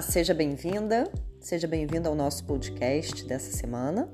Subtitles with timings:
[0.00, 4.08] Olá, seja bem-vinda, seja bem-vindo ao nosso podcast dessa semana.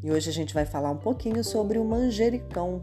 [0.00, 2.80] E hoje a gente vai falar um pouquinho sobre o manjericão,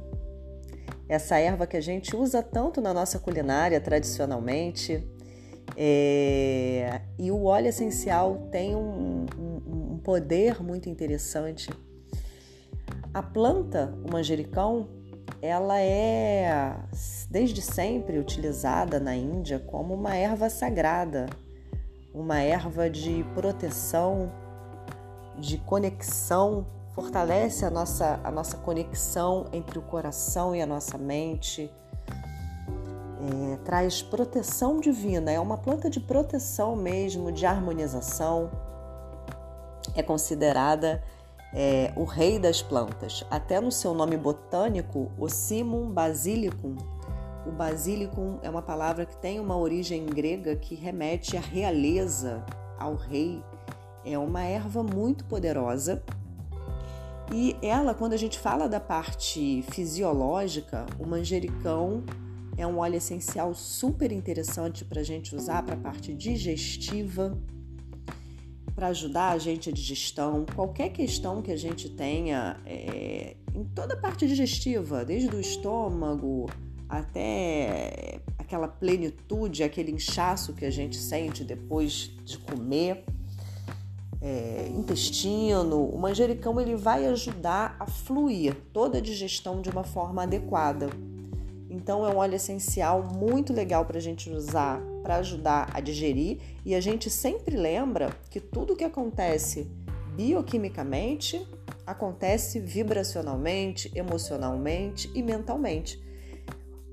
[1.07, 5.07] essa erva que a gente usa tanto na nossa culinária tradicionalmente.
[5.77, 6.99] É...
[7.17, 11.69] E o óleo essencial tem um, um, um poder muito interessante.
[13.13, 14.89] A planta, o manjericão,
[15.41, 16.75] ela é
[17.29, 21.27] desde sempre utilizada na Índia como uma erva sagrada,
[22.13, 24.31] uma erva de proteção,
[25.37, 31.71] de conexão, fortalece a nossa, a nossa conexão entre o coração e a nossa mente,
[33.21, 38.49] é, traz proteção divina, é uma planta de proteção mesmo, de harmonização,
[39.95, 41.03] é considerada
[41.53, 43.25] é, o rei das plantas.
[43.29, 46.75] Até no seu nome botânico, o Simum basilicum.
[47.49, 52.45] O basilicum é uma palavra que tem uma origem grega que remete à realeza,
[52.77, 53.43] ao rei.
[54.05, 56.03] É uma erva muito poderosa.
[57.33, 62.03] E ela, quando a gente fala da parte fisiológica, o manjericão
[62.55, 67.35] é um óleo essencial super interessante para a gente usar para a parte digestiva
[68.75, 73.95] para ajudar a gente a digestão, qualquer questão que a gente tenha é, em toda
[73.95, 76.45] a parte digestiva, desde o estômago
[76.89, 83.05] até aquela plenitude, aquele inchaço que a gente sente depois de comer,
[84.21, 90.23] é, intestino, o manjericão ele vai ajudar a fluir toda a digestão de uma forma
[90.23, 90.89] adequada.
[91.69, 96.39] Então é um óleo essencial muito legal para a gente usar para ajudar a digerir
[96.65, 99.71] e a gente sempre lembra que tudo que acontece
[100.15, 101.47] bioquimicamente
[101.85, 105.99] acontece vibracionalmente, emocionalmente e mentalmente.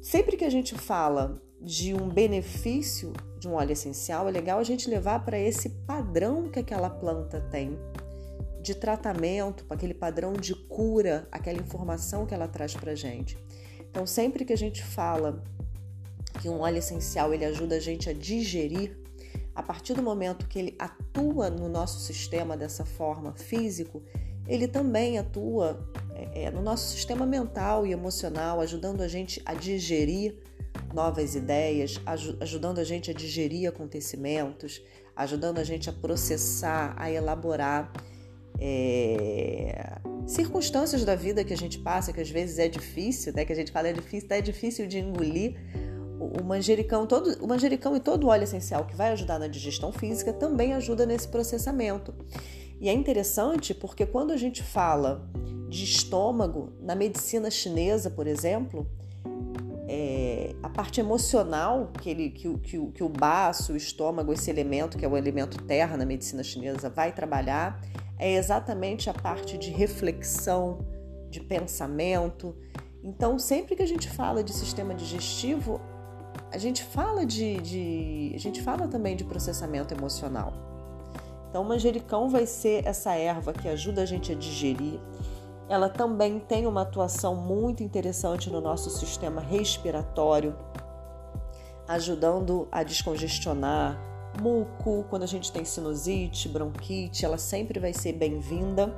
[0.07, 4.63] Sempre que a gente fala de um benefício de um óleo essencial, é legal a
[4.63, 7.77] gente levar para esse padrão que aquela planta tem
[8.63, 13.37] de tratamento, para aquele padrão de cura, aquela informação que ela traz para gente.
[13.81, 15.43] Então, sempre que a gente fala
[16.41, 18.97] que um óleo essencial ele ajuda a gente a digerir,
[19.57, 24.05] a partir do momento que ele atua no nosso sistema dessa forma físico,
[24.47, 25.85] ele também atua
[26.17, 30.37] é, é no nosso sistema mental e emocional, ajudando a gente a digerir
[30.95, 32.01] novas ideias,
[32.41, 34.83] ajudando a gente a digerir acontecimentos,
[35.15, 37.93] ajudando a gente a processar, a elaborar
[38.59, 43.45] é, circunstâncias da vida que a gente passa, que às vezes é difícil, né?
[43.45, 45.57] Que a gente fala é difícil, é difícil de engolir.
[46.19, 49.49] O, o manjericão, todo, o manjericão e todo o óleo essencial que vai ajudar na
[49.49, 52.15] digestão física também ajuda nesse processamento.
[52.81, 55.29] E é interessante porque quando a gente fala
[55.69, 58.87] de estômago, na medicina chinesa, por exemplo,
[59.89, 64.99] é, a parte emocional que, ele, que, que, que o baço, o estômago, esse elemento
[64.99, 67.81] que é o elemento terra na medicina chinesa, vai trabalhar
[68.19, 70.79] é exatamente a parte de reflexão,
[71.31, 72.57] de pensamento.
[73.03, 75.81] Então, sempre que a gente fala de sistema digestivo,
[76.51, 80.53] a gente fala de, de a gente fala também de processamento emocional.
[81.49, 84.99] Então, o manjericão vai ser essa erva que ajuda a gente a digerir.
[85.69, 90.57] Ela também tem uma atuação muito interessante no nosso sistema respiratório,
[91.89, 93.99] ajudando a descongestionar,
[94.41, 98.95] muco, quando a gente tem sinusite, bronquite, ela sempre vai ser bem-vinda.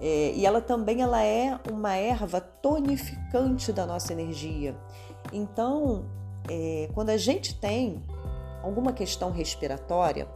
[0.00, 4.76] É, e ela também ela é uma erva tonificante da nossa energia.
[5.32, 6.04] Então,
[6.48, 8.02] é, quando a gente tem
[8.62, 10.28] alguma questão respiratória,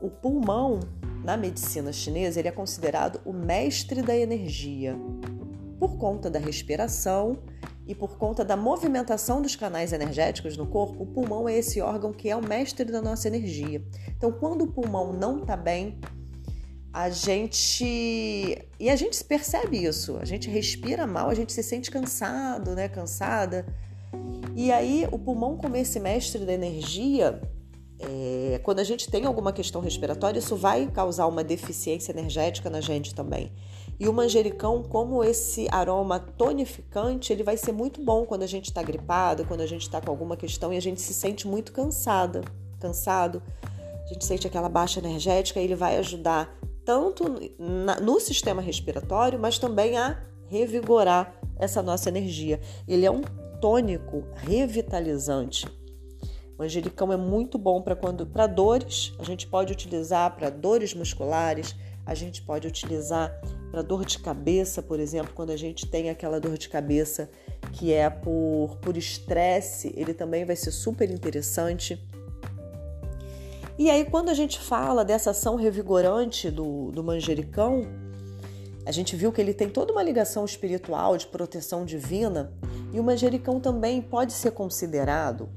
[0.00, 0.80] o pulmão
[1.24, 4.94] na medicina chinesa ele é considerado o mestre da energia
[5.78, 7.38] por conta da respiração
[7.86, 12.12] e por conta da movimentação dos canais energéticos no corpo, o pulmão é esse órgão
[12.12, 13.84] que é o mestre da nossa energia.
[14.16, 15.98] Então, quando o pulmão não está bem,
[16.92, 20.16] a gente e a gente percebe isso.
[20.18, 22.88] A gente respira mal, a gente se sente cansado, né?
[22.88, 23.66] Cansada.
[24.54, 27.42] E aí, o pulmão, como esse mestre da energia,
[27.98, 32.80] é, quando a gente tem alguma questão respiratória, isso vai causar uma deficiência energética na
[32.80, 33.52] gente também.
[33.98, 38.66] E o manjericão, como esse aroma tonificante, ele vai ser muito bom quando a gente
[38.66, 41.72] está gripado, quando a gente está com alguma questão e a gente se sente muito
[41.72, 42.42] cansada,
[42.80, 43.42] cansado.
[44.04, 47.24] A gente sente aquela baixa energética e ele vai ajudar tanto
[48.02, 52.60] no sistema respiratório, mas também a revigorar essa nossa energia.
[52.86, 53.22] Ele é um
[53.60, 55.66] tônico revitalizante.
[56.58, 61.74] Manjericão é muito bom para quando para dores, a gente pode utilizar para dores musculares,
[62.06, 63.32] a gente pode utilizar
[63.70, 67.28] para dor de cabeça, por exemplo, quando a gente tem aquela dor de cabeça
[67.72, 72.00] que é por por estresse, ele também vai ser super interessante.
[73.76, 77.84] E aí, quando a gente fala dessa ação revigorante do, do manjericão,
[78.86, 82.52] a gente viu que ele tem toda uma ligação espiritual de proteção divina,
[82.92, 85.48] e o manjericão também pode ser considerado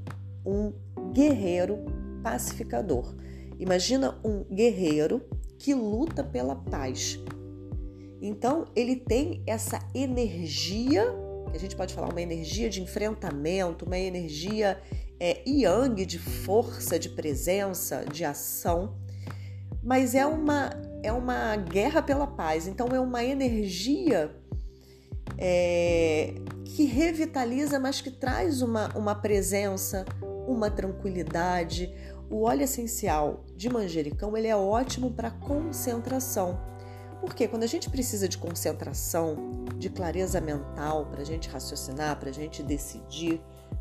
[0.44, 0.72] um
[1.12, 1.78] guerreiro
[2.22, 3.14] pacificador.
[3.58, 5.22] Imagina um guerreiro
[5.58, 7.18] que luta pela paz.
[8.20, 11.04] Então, ele tem essa energia,
[11.50, 14.80] que a gente pode falar uma energia de enfrentamento, uma energia
[15.20, 18.96] é, yang de força, de presença, de ação,
[19.82, 20.70] mas é uma,
[21.02, 22.66] é uma guerra pela paz.
[22.66, 24.34] Então, é uma energia
[25.36, 26.34] é,
[26.64, 30.04] que revitaliza, mas que traz uma, uma presença,
[30.52, 31.94] uma tranquilidade.
[32.30, 36.60] O óleo essencial de manjericão ele é ótimo para concentração.
[37.20, 42.30] Porque quando a gente precisa de concentração, de clareza mental, para a gente raciocinar, para
[42.30, 43.40] a gente decidir,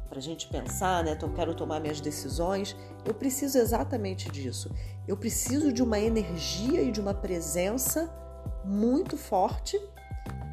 [0.09, 1.11] para a gente pensar, né?
[1.11, 2.75] Então, eu quero tomar minhas decisões,
[3.05, 4.73] eu preciso exatamente disso.
[5.07, 8.11] Eu preciso de uma energia e de uma presença
[8.65, 9.79] muito forte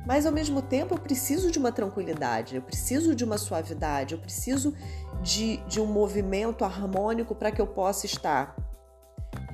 [0.06, 4.21] mas ao mesmo tempo eu preciso de uma tranquilidade, eu preciso de uma suavidade, eu
[4.21, 4.75] preciso
[5.23, 8.55] de, de um movimento harmônico para que eu possa estar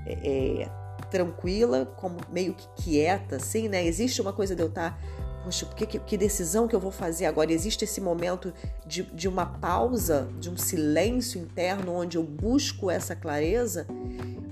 [0.06, 0.68] é, é,
[1.10, 3.84] tranquila, como meio que quieta, assim, né?
[3.84, 4.98] Existe uma coisa de eu estar,
[5.44, 7.52] poxa, que, que decisão que eu vou fazer agora?
[7.52, 8.52] Existe esse momento
[8.84, 13.86] de, de uma pausa, de um silêncio interno onde eu busco essa clareza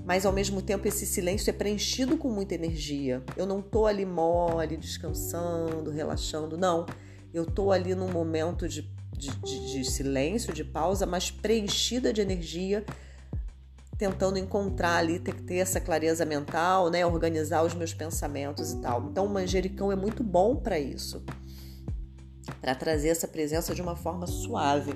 [0.09, 3.21] mas ao mesmo tempo esse silêncio é preenchido com muita energia.
[3.37, 6.87] Eu não tô ali mole, descansando, relaxando, não.
[7.31, 12.21] Eu tô ali num momento de, de, de, de silêncio, de pausa, mas preenchida de
[12.21, 12.83] energia,
[13.99, 17.05] tentando encontrar ali, ter, ter essa clareza mental, né?
[17.05, 19.09] Organizar os meus pensamentos e tal.
[19.11, 21.23] Então o manjericão é muito bom para isso,
[22.59, 24.91] para trazer essa presença de uma forma suave.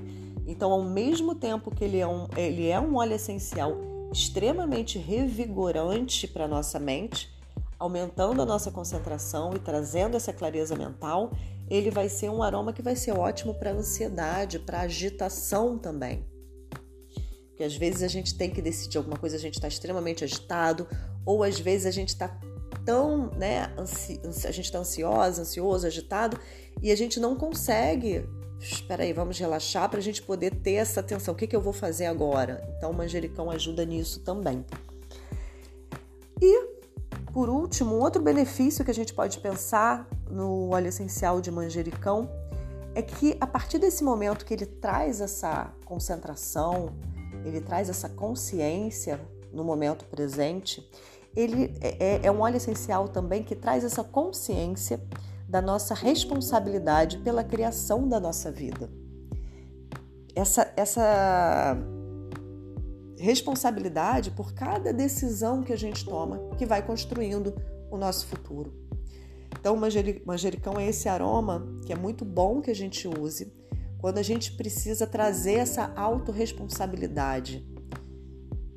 [0.48, 6.28] Então, ao mesmo tempo que ele é um, ele é um óleo essencial extremamente revigorante
[6.28, 7.30] para nossa mente,
[7.80, 11.32] aumentando a nossa concentração e trazendo essa clareza mental,
[11.70, 16.26] ele vai ser um aroma que vai ser ótimo para ansiedade, para agitação também.
[17.48, 20.88] Porque às vezes a gente tem que decidir alguma coisa, a gente está extremamente agitado,
[21.26, 22.40] ou às vezes a gente está
[22.86, 26.38] tão, né, a gente está ansiosa, ansioso, agitado,
[26.82, 28.26] e a gente não consegue
[28.64, 31.34] espera aí, vamos relaxar para a gente poder ter essa atenção.
[31.34, 32.64] O que, que eu vou fazer agora?
[32.78, 34.66] Então, o manjericão ajuda nisso também.
[36.42, 36.68] E,
[37.32, 42.30] por último, um outro benefício que a gente pode pensar no óleo essencial de manjericão
[42.96, 46.96] é que a partir desse momento que ele traz essa concentração,
[47.44, 49.20] ele traz essa consciência
[49.52, 50.88] no momento presente,
[51.36, 55.02] ele é, é, é um óleo essencial também que traz essa consciência
[55.54, 58.90] da nossa responsabilidade pela criação da nossa vida.
[60.36, 61.78] Essa, essa
[63.20, 67.54] responsabilidade por cada decisão que a gente toma que vai construindo
[67.92, 68.74] o nosso futuro.
[69.60, 73.54] Então, o manjericão é esse aroma que é muito bom que a gente use
[74.00, 77.64] quando a gente precisa trazer essa autorresponsabilidade.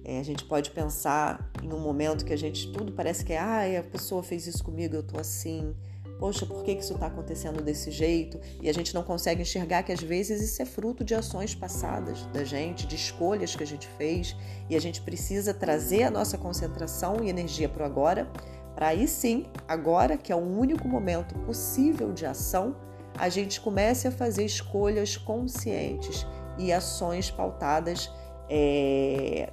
[0.05, 3.39] É, a gente pode pensar em um momento que a gente tudo parece que é,
[3.39, 5.75] ah, a pessoa fez isso comigo, eu tô assim,
[6.19, 8.41] Poxa, por que isso está acontecendo desse jeito?
[8.63, 12.25] E a gente não consegue enxergar que às vezes isso é fruto de ações passadas
[12.27, 14.35] da gente, de escolhas que a gente fez,
[14.71, 18.31] e a gente precisa trazer a nossa concentração e energia para o agora,
[18.75, 22.77] para aí sim, agora que é o único momento possível de ação,
[23.19, 26.27] a gente comece a fazer escolhas conscientes
[26.59, 28.11] e ações pautadas
[28.49, 29.53] é,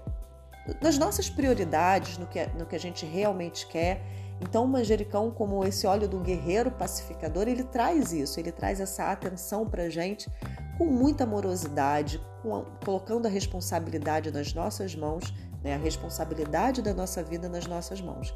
[0.82, 4.02] nas nossas prioridades, no que, no que a gente realmente quer
[4.42, 9.12] então, o manjericão, como esse óleo do guerreiro pacificador, ele traz isso, ele traz essa
[9.12, 10.30] atenção para gente
[10.78, 17.24] com muita amorosidade, com, colocando a responsabilidade nas nossas mãos, né, a responsabilidade da nossa
[17.24, 18.34] vida nas nossas mãos.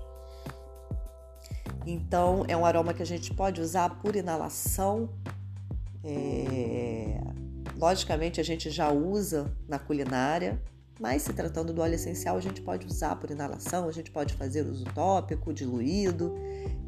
[1.86, 5.10] Então, é um aroma que a gente pode usar por inalação.
[6.04, 7.20] É...
[7.77, 10.62] Logicamente, a gente já usa na culinária,
[11.00, 14.34] mas se tratando do óleo essencial, a gente pode usar por inalação, a gente pode
[14.34, 16.36] fazer uso tópico, diluído,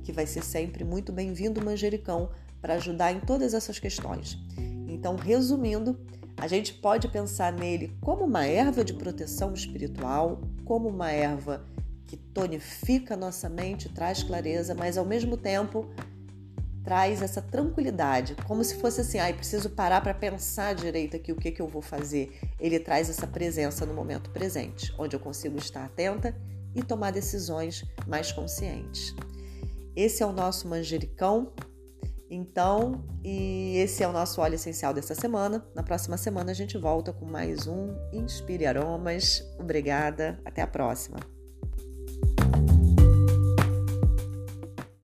[0.03, 2.29] que vai ser sempre muito bem-vindo o manjericão
[2.61, 4.37] para ajudar em todas essas questões.
[4.87, 5.97] Então, resumindo,
[6.35, 11.65] a gente pode pensar nele como uma erva de proteção espiritual, como uma erva
[12.07, 15.87] que tonifica nossa mente, traz clareza, mas ao mesmo tempo
[16.89, 21.31] traz essa tranquilidade, como se fosse assim, ai, ah, preciso parar para pensar direito aqui
[21.31, 22.39] o que, que eu vou fazer.
[22.59, 26.35] Ele traz essa presença no momento presente, onde eu consigo estar atenta
[26.73, 29.13] e tomar decisões mais conscientes.
[29.95, 31.53] Esse é o nosso manjericão
[32.27, 35.63] Então, e esse é o nosso óleo essencial dessa semana.
[35.75, 39.43] Na próxima semana a gente volta com mais um Inspire Aromas.
[39.59, 41.19] Obrigada, até a próxima.